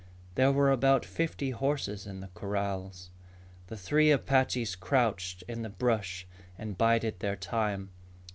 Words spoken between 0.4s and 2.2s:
were about fifty horses